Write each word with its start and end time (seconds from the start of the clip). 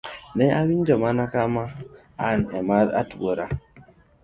Ne 0.35 0.45
awinjo 0.59 0.95
mana 1.03 1.23
kama 1.33 1.63
an 2.27 2.39
ema 2.57 2.77
ne 2.85 2.93
atwora. 3.01 3.45